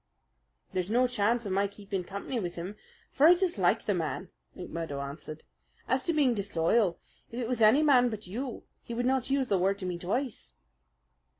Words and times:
"There's 0.73 0.89
no 0.89 1.05
chance 1.05 1.45
of 1.45 1.51
my 1.51 1.67
keeping 1.67 2.03
company 2.03 2.39
with 2.39 2.55
him; 2.55 2.75
for 3.11 3.27
I 3.27 3.35
dislike 3.35 3.85
the 3.85 3.93
man," 3.93 4.29
McMurdo 4.57 4.99
answered. 4.99 5.43
"As 5.87 6.05
to 6.05 6.13
being 6.13 6.33
disloyal, 6.33 6.99
if 7.29 7.39
it 7.39 7.47
was 7.47 7.61
any 7.61 7.83
man 7.83 8.09
but 8.09 8.25
you 8.25 8.63
he 8.81 8.95
would 8.95 9.05
not 9.05 9.29
use 9.29 9.47
the 9.49 9.59
word 9.59 9.77
to 9.77 9.85
me 9.85 9.99
twice." 9.99 10.55